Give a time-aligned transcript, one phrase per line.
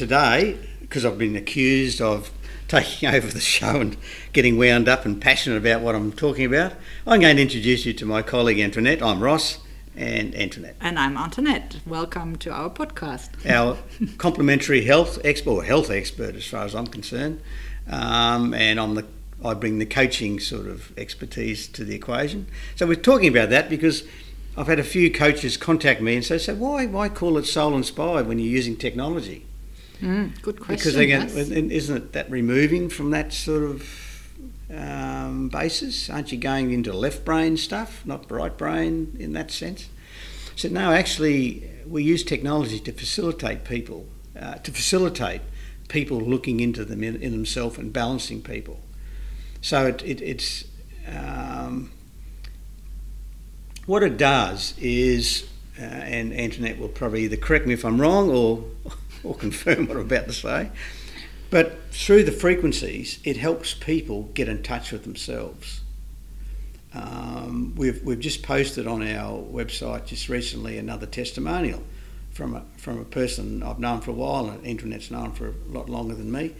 [0.00, 2.30] today, because I've been accused of
[2.68, 3.98] taking over the show and
[4.32, 6.72] getting wound up and passionate about what I'm talking about,
[7.06, 9.02] I'm going to introduce you to my colleague Antoinette.
[9.02, 9.58] I'm Ross
[9.94, 10.76] and Antoinette.
[10.80, 11.80] And I'm Antoinette.
[11.84, 13.28] Welcome to our podcast.
[13.46, 13.76] Our
[14.16, 17.42] complementary health expert, or health expert as far as I'm concerned.
[17.86, 19.06] Um, and I'm the
[19.44, 22.46] I bring the coaching sort of expertise to the equation.
[22.74, 24.04] So we're talking about that because
[24.56, 27.76] I've had a few coaches contact me and say, "So why why call it soul
[27.76, 29.44] inspired when you're using technology?"
[30.00, 30.76] Mm, good question.
[30.76, 31.50] Because again, yes.
[31.50, 33.86] isn't it that removing from that sort of
[34.74, 36.08] um, basis?
[36.08, 39.88] Aren't you going into left brain stuff, not right brain in that sense?
[40.56, 44.06] So no, actually, we use technology to facilitate people,
[44.38, 45.42] uh, to facilitate
[45.88, 48.80] people looking into them in, in themselves and balancing people.
[49.60, 50.64] So it, it, it's
[51.08, 51.90] um,
[53.86, 55.48] what it does is,
[55.78, 58.64] uh, and Antoinette will probably either correct me if I'm wrong or
[59.24, 60.70] or confirm what I'm about to say.
[61.50, 65.80] But through the frequencies, it helps people get in touch with themselves.
[66.94, 71.82] Um, we've, we've just posted on our website just recently another testimonial
[72.30, 75.54] from a, from a person I've known for a while, and Antoinette's known for a
[75.68, 76.54] lot longer than me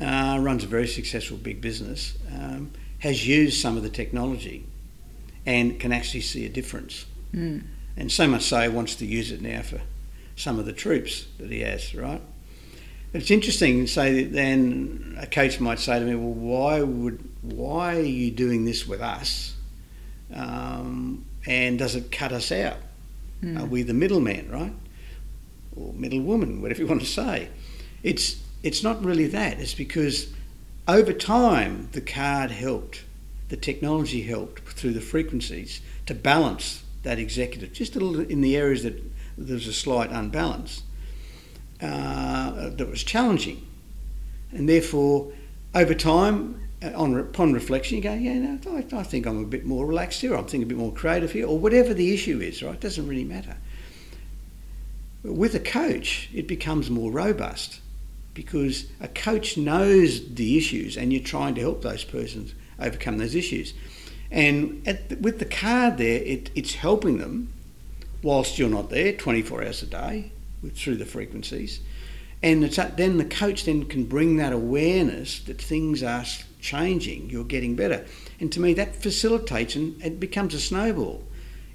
[0.00, 4.66] uh, runs a very successful big business, um, has used some of the technology
[5.46, 7.06] and can actually see a difference.
[7.32, 7.64] Mm.
[7.96, 9.80] And so much so wants to use it now for
[10.36, 12.20] some of the troops that he has, right?
[13.12, 13.86] It's interesting.
[13.86, 18.64] Say then a coach might say to me, "Well, why would why are you doing
[18.64, 19.54] this with us?
[20.32, 22.78] Um, and does it cut us out?
[23.42, 23.60] Mm.
[23.60, 24.72] Are we the middleman, right?
[25.76, 27.48] Or middlewoman, whatever you want to say?
[28.02, 29.60] It's it's not really that.
[29.60, 30.32] It's because
[30.88, 33.04] over time the card helped,
[33.48, 38.56] the technology helped through the frequencies to balance that executive, just a little in the
[38.56, 39.02] areas that
[39.36, 40.82] there was a slight unbalance
[41.80, 43.66] uh, that was challenging.
[44.52, 45.32] And therefore,
[45.74, 49.46] over time, uh, on, upon reflection, you go, yeah, no, I, I, think I'm a
[49.46, 52.40] bit more relaxed here, I'm thinking a bit more creative here, or whatever the issue
[52.40, 52.74] is, right?
[52.74, 53.56] It doesn't really matter.
[55.22, 57.80] With a coach, it becomes more robust
[58.34, 63.34] because a coach knows the issues and you're trying to help those persons overcome those
[63.34, 63.72] issues.
[64.30, 64.84] And
[65.20, 67.52] with the card there, it, it's helping them
[68.24, 70.32] whilst you're not there 24 hours a day
[70.72, 71.80] through the frequencies.
[72.42, 76.24] And then the coach then can bring that awareness that things are
[76.60, 78.04] changing, you're getting better.
[78.40, 81.22] And to me, that facilitates and it becomes a snowball.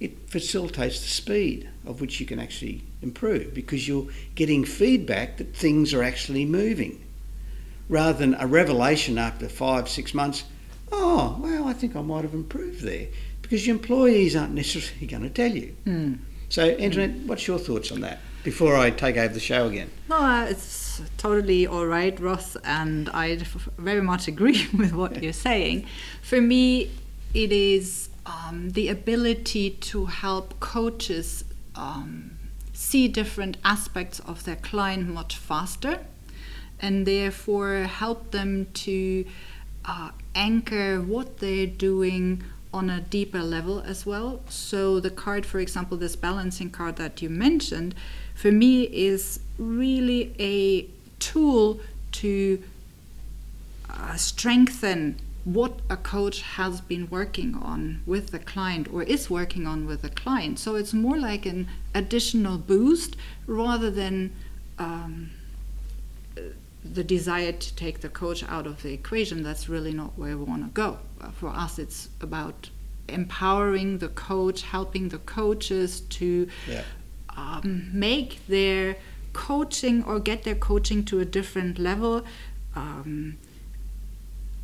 [0.00, 5.54] It facilitates the speed of which you can actually improve because you're getting feedback that
[5.54, 7.04] things are actually moving
[7.88, 10.44] rather than a revelation after five, six months.
[10.92, 13.08] Oh, well, I think I might have improved there
[13.42, 15.74] because your employees aren't necessarily going to tell you.
[15.86, 16.18] Mm.
[16.48, 19.90] So, Antoinette, what's your thoughts on that before I take over the show again?
[20.08, 23.36] No, it's totally all right, Ross, and I
[23.76, 25.86] very much agree with what you're saying.
[26.22, 26.90] For me,
[27.34, 31.44] it is um, the ability to help coaches
[31.74, 32.38] um,
[32.72, 36.00] see different aspects of their client much faster
[36.80, 39.24] and therefore help them to
[39.84, 44.40] uh, anchor what they're doing on a deeper level as well.
[44.48, 47.94] So, the card, for example, this balancing card that you mentioned,
[48.34, 50.86] for me is really a
[51.18, 51.80] tool
[52.12, 52.62] to
[53.90, 59.66] uh, strengthen what a coach has been working on with the client or is working
[59.66, 60.58] on with the client.
[60.58, 64.34] So it's more like an additional boost rather than
[64.78, 65.30] um,
[66.94, 69.42] the desire to take the coach out of the equation.
[69.42, 70.98] That's really not where we want to go.
[71.20, 72.70] Uh, for us, it's about
[73.08, 76.82] empowering the coach, helping the coaches to yeah.
[77.36, 78.96] um, make their
[79.32, 82.24] coaching or get their coaching to a different level.
[82.74, 83.38] Um,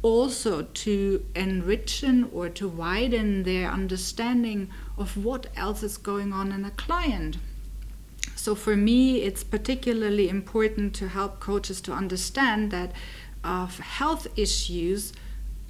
[0.02, 6.62] also to enrichen or to widen their understanding of what else is going on in
[6.64, 7.38] a client.
[8.44, 12.92] So, for me, it's particularly important to help coaches to understand that
[13.42, 15.14] uh, health issues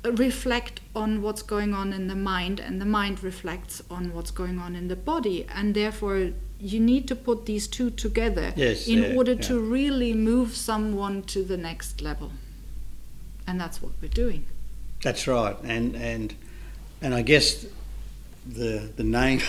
[0.05, 4.59] reflect on what's going on in the mind, and the mind reflects on what's going
[4.59, 9.17] on in the body, and therefore you need to put these two together yes, in
[9.17, 9.43] order yeah.
[9.43, 12.33] to really move someone to the next level
[13.47, 14.47] and that's what we're doing.
[15.03, 16.35] That's right, and and
[17.01, 17.67] and I guess
[18.47, 19.43] the the name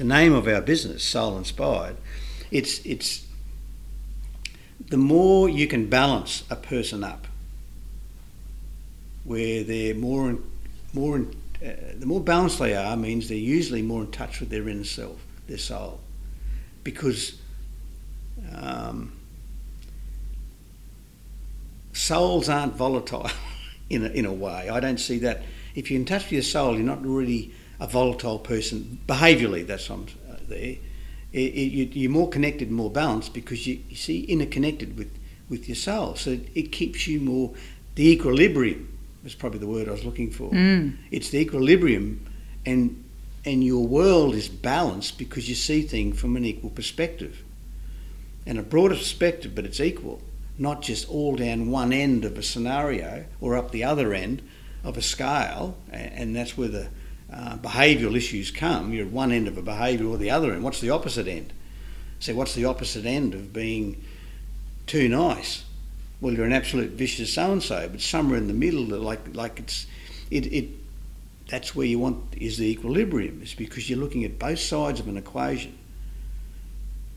[0.00, 1.94] the name of our business, Soul Inspired,
[2.50, 3.26] it's it's
[4.88, 7.26] the more you can balance a person up,
[9.24, 10.42] where they're more and
[10.94, 14.48] more in, uh, the more balanced they are means they're usually more in touch with
[14.48, 16.00] their inner self, their soul.
[16.82, 17.38] because
[18.54, 19.12] um,
[21.92, 23.30] souls aren't volatile
[23.90, 24.70] in a, in a way.
[24.70, 25.42] I don't see that.
[25.74, 29.66] If you're in touch with your soul, you're not really a volatile person behaviourally.
[29.66, 30.76] That's what I'm uh, there.
[31.32, 35.10] It, it, you're more connected, and more balanced because you, you see interconnected with
[35.48, 36.14] with your soul.
[36.14, 37.52] So it, it keeps you more
[37.94, 38.86] the equilibrium
[39.22, 40.50] was probably the word I was looking for.
[40.50, 40.96] Mm.
[41.10, 42.26] It's the equilibrium,
[42.64, 43.04] and
[43.44, 47.42] and your world is balanced because you see things from an equal perspective,
[48.46, 50.20] and a broader perspective, but it's equal,
[50.58, 54.42] not just all down one end of a scenario or up the other end
[54.84, 56.88] of a scale, and, and that's where the
[57.32, 58.92] uh, behavioural issues come.
[58.92, 60.62] You're at one end of a behaviour or the other end.
[60.62, 61.52] What's the opposite end?
[62.18, 64.04] So what's the opposite end of being
[64.86, 65.64] too nice?
[66.20, 69.58] Well, you're an absolute vicious so and so, but somewhere in the middle, like like
[69.58, 69.86] it's
[70.30, 70.68] it, it
[71.48, 73.40] that's where you want is the equilibrium.
[73.42, 75.78] It's because you're looking at both sides of an equation,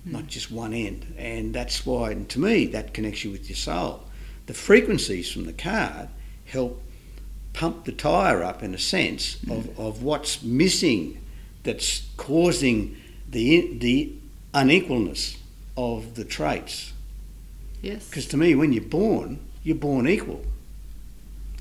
[0.07, 0.12] mm.
[0.13, 2.12] not just one end, and that's why.
[2.12, 4.04] And to me, that connects you with your soul.
[4.45, 6.07] The frequencies from the card
[6.45, 6.81] help
[7.53, 9.57] pump the tyre up in a sense mm.
[9.57, 11.21] of, of what's missing
[11.63, 12.97] that's causing
[13.29, 14.13] the the
[14.53, 15.38] unequalness
[15.75, 16.94] of the traits
[17.83, 18.09] Yes.
[18.09, 20.41] Because to me, when you're born, you're born equal.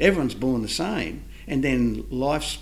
[0.01, 1.25] Everyone's born the same.
[1.47, 2.59] And then life's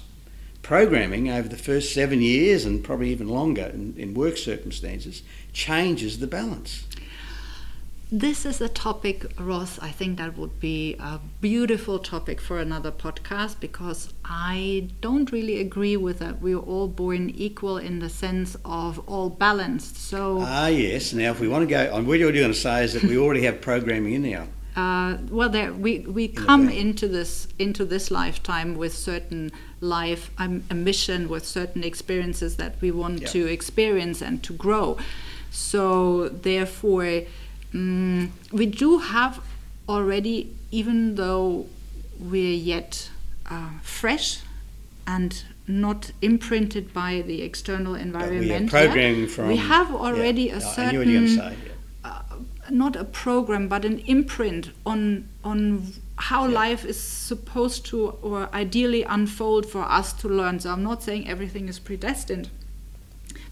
[0.62, 5.22] programming over the first seven years and probably even longer in, in work circumstances
[5.52, 6.86] changes the balance.
[8.12, 12.90] This is a topic, Ross, I think that would be a beautiful topic for another
[12.90, 16.42] podcast because I don't really agree with that.
[16.42, 19.94] We're all born equal in the sense of all balanced.
[19.96, 21.12] So Ah yes.
[21.12, 23.16] Now if we want to go on what you're going to say is that we
[23.16, 24.48] already have programming in there.
[24.74, 30.64] Uh, well, there we, we come into this into this lifetime with certain life um,
[30.68, 34.98] a mission with certain experiences that we want to experience and to grow.
[35.52, 37.22] So therefore,
[37.72, 39.40] mm, we do have
[39.88, 41.66] already, even though
[42.18, 43.10] we're yet
[43.50, 44.40] uh, fresh
[45.06, 48.72] and not imprinted by the external But environment.
[48.72, 49.48] we from.
[49.48, 51.56] we have already yeah, a certain knew what you were going to say.
[52.04, 52.10] yeah.
[52.10, 52.22] uh,
[52.70, 55.86] not a program but an imprint on on
[56.16, 56.54] how Yeah.
[56.62, 61.28] life is supposed to or ideally unfold for us to learn so i'm not saying
[61.28, 62.48] everything is predestined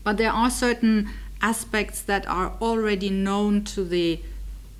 [0.05, 1.09] but there are certain
[1.41, 4.21] aspects that are already known to the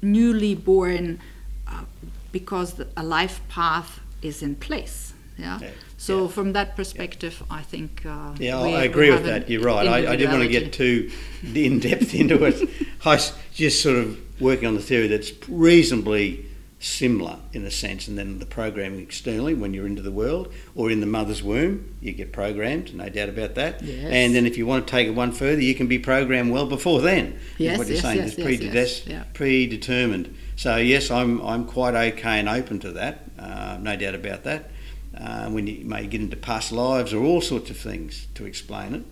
[0.03, 1.21] newly born
[1.67, 1.85] uh,
[2.33, 6.29] because the, a life path is in place yeah, Yeah, so yeah.
[6.29, 9.49] from that perspective i think uh, Yeah, I agree with that.
[9.49, 9.87] You're right.
[9.87, 11.11] I, I didn't want to get too
[11.55, 12.69] in depth into it.
[13.05, 16.45] I was just sort of working on the theory that's reasonably
[16.81, 20.91] similar in a sense, and then the programming externally when you're into the world or
[20.91, 23.83] in the mother's womb, you get programmed, no doubt about that.
[23.83, 24.05] Yes.
[24.11, 26.67] And then if you want to take it one further, you can be programmed well
[26.67, 27.33] before then.
[27.33, 28.17] is Yes, what you're yes, saying.
[28.19, 30.37] yes, It's yes, yes, predetermined.
[30.57, 33.25] So yes, I'm I'm quite okay and open to that.
[33.39, 34.71] Uh, no doubt about that.
[35.17, 38.95] Uh, when you may get into past lives or all sorts of things to explain
[38.95, 39.03] it,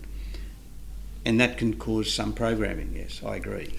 [1.25, 2.93] and that can cause some programming.
[2.95, 3.73] Yes, I agree.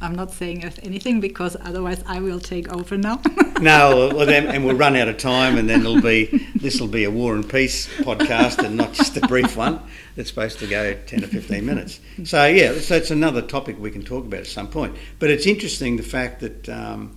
[0.00, 3.20] I'm not saying anything because otherwise I will take over now.
[3.60, 6.88] No, well then, and we'll run out of time, and then it'll be this will
[6.88, 9.80] be a war and peace podcast, and not just a brief one.
[10.16, 12.00] That's supposed to go ten or fifteen minutes.
[12.24, 14.96] So yeah, so it's another topic we can talk about at some point.
[15.20, 17.16] But it's interesting the fact that um,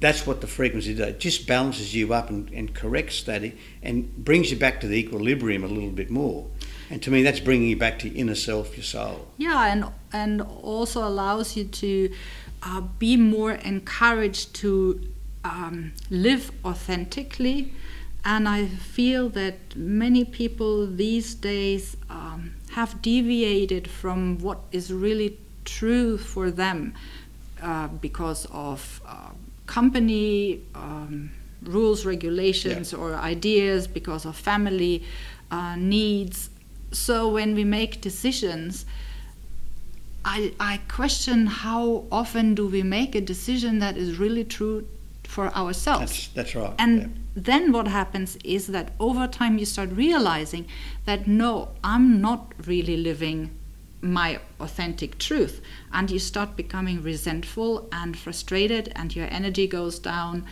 [0.00, 1.08] that's what the frequency does.
[1.08, 3.42] It just balances you up and, and corrects that,
[3.82, 6.48] and brings you back to the equilibrium a little bit more.
[6.90, 9.28] And to me, that's bringing you back to your inner self, your soul.
[9.36, 12.10] yeah, and and also allows you to
[12.62, 15.00] uh, be more encouraged to
[15.44, 17.72] um, live authentically.
[18.24, 25.38] And I feel that many people these days um, have deviated from what is really
[25.64, 26.94] true for them
[27.62, 29.30] uh, because of uh,
[29.66, 31.30] company um,
[31.62, 35.04] rules, regulations, or ideas, because of family
[35.50, 36.50] uh, needs.
[36.92, 38.86] So when we make decisions,
[40.24, 44.86] I, I question how often do we make a decision that is really true
[45.24, 46.12] for ourselves.
[46.12, 46.74] That's that's right.
[46.78, 47.06] And yeah.
[47.34, 50.66] then what happens is that over time you start realizing
[51.04, 53.50] that no, I'm not really living
[54.00, 55.60] my authentic truth.
[55.92, 60.46] And you start becoming resentful and frustrated, and your energy goes down,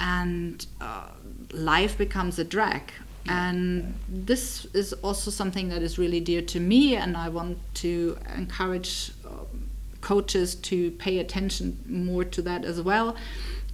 [0.00, 1.08] and uh,
[1.52, 2.92] life becomes a drag.
[3.28, 8.18] And this is also something that is really dear to me, and I want to
[8.36, 9.68] encourage um,
[10.00, 13.16] coaches to pay attention more to that as well.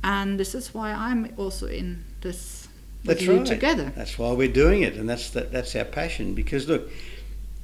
[0.04, 2.68] And this is why I'm also in this
[3.04, 3.46] That's right.
[3.46, 3.92] together.
[3.94, 6.34] That's why we're doing it, and that's that, that's our passion.
[6.34, 6.90] Because look,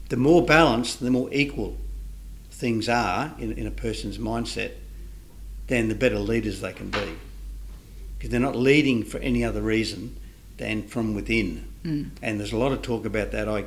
[0.09, 1.77] the more balanced, the more equal
[2.51, 4.73] things are in, in a person's mindset,
[5.69, 7.17] then the better leaders they can be.
[8.17, 10.17] Because they're not leading for any other reason
[10.57, 11.68] than from within.
[11.85, 12.11] Mm.
[12.23, 13.49] And there's a lot of talk about that.
[13.49, 13.65] I,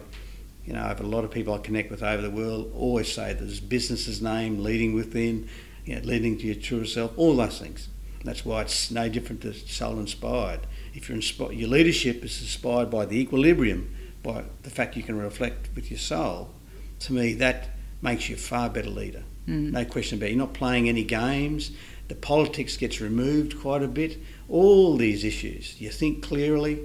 [0.65, 3.12] you know, I have a lot of people I connect with over the world always
[3.12, 5.50] say that there's business's name, leading within,
[5.86, 7.88] you know, leading to your true self, all those things.
[8.24, 10.62] That's why it's no different to soul inspired.
[10.94, 15.18] If you're inspired, your leadership is inspired by the equilibrium, by the fact you can
[15.18, 16.51] reflect with your soul.
[17.00, 17.70] To me, that
[18.01, 19.24] makes you a far better leader.
[19.48, 19.72] Mm.
[19.72, 20.30] No question about it.
[20.32, 21.72] You're not playing any games.
[22.10, 24.20] The politics gets removed quite a bit.
[24.50, 25.80] All these issues.
[25.82, 26.80] You think clearly.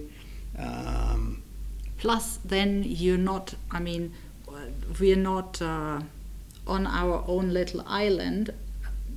[0.59, 1.43] Um,
[1.99, 4.13] Plus, then you're not, I mean,
[5.01, 6.01] we're not uh,
[6.67, 8.53] on our own little island,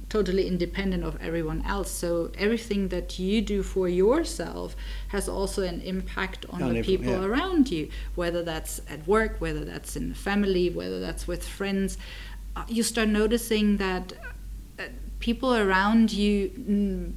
[0.08, 1.91] totally independent of everyone else.
[1.91, 4.75] So everything that you do for yourself
[5.10, 7.24] has also an impact on the people yeah.
[7.24, 11.98] around you, whether that's at work, whether that's in the family, whether that's with friends.
[12.55, 14.13] Uh, you start noticing that
[14.79, 14.84] uh,
[15.19, 17.13] people around you mm,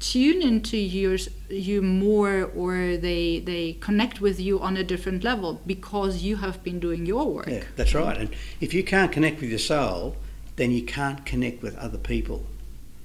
[0.00, 5.60] tune into yours you more or they they connect with you on a different level
[5.66, 8.16] because you have been doing your work yeah, that's right.
[8.16, 10.16] And if you can't connect with your soul,
[10.56, 12.44] then you can't connect with other people.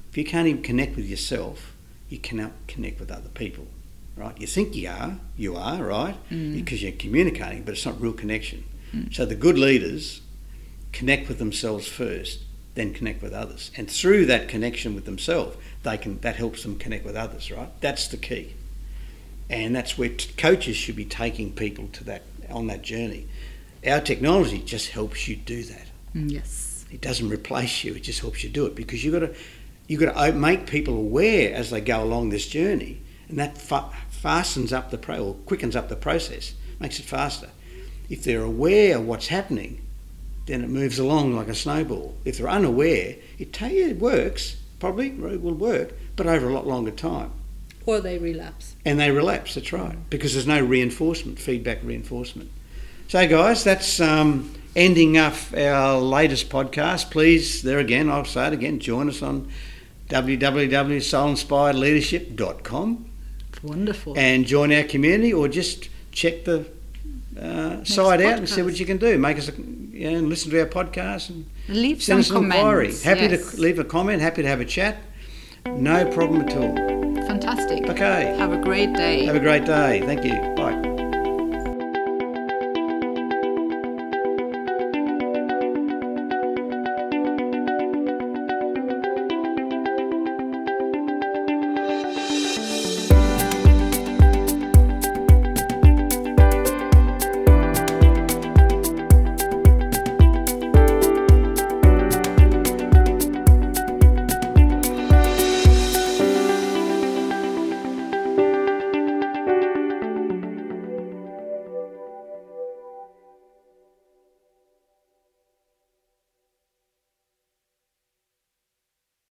[0.10, 1.74] If you can't even connect with yourself,
[2.10, 3.68] you cannot connect with other people.
[4.16, 4.40] Right?
[4.40, 6.16] You think you are, you are, right?
[6.30, 6.54] Mm.
[6.54, 8.64] Because you're communicating, but it's not real connection.
[8.94, 9.14] Mm.
[9.14, 10.22] So the good leaders
[10.92, 12.44] connect with themselves first,
[12.76, 13.72] then connect with others.
[13.78, 17.70] And through that connection with themselves, they can that helps them connect with others, right?
[17.82, 18.56] That's the key.
[19.50, 23.28] And that's where t- coaches should be taking people to that on that journey.
[23.86, 25.88] Our technology just helps you do that.
[26.16, 27.94] Mm, yes It doesn't replace you.
[27.94, 29.36] It just helps you do it because you've got to
[29.88, 33.90] you've got to make people aware as they go along this journey, and that fa-
[34.10, 37.50] fastens up the pro or quickens up the process, makes it faster.
[38.10, 39.83] If they're aware of what's happening,
[40.46, 42.16] then it moves along like a snowball.
[42.26, 46.68] If they're unaware, it, ta- it works probably it will work, but over a lot
[46.68, 47.32] longer time.
[47.86, 52.52] or they relapse And they relapse, that's right, because there's no reinforcement, feedback reinforcement.
[53.08, 57.12] So, guys, that's um, ending up our latest podcast.
[57.12, 59.50] Please, there again, I'll say it again, join us on
[60.10, 63.10] www.soulinspiredleadership.com
[63.64, 66.66] wonderful and join our community or just check the
[67.40, 69.18] uh, site out and see what you can do.
[69.18, 69.54] Make us, a,
[69.94, 72.94] you know, and listen to our podcast and leave send some us an inquiry.
[73.04, 73.52] Happy yes.
[73.52, 74.98] to leave a comment, happy to have a chat.
[75.68, 76.76] No problem at all.
[77.28, 78.36] fantastic Okay.
[78.38, 80.02] have a great day Have a great day.
[80.02, 80.34] Thank you.
[80.56, 80.93] Bye.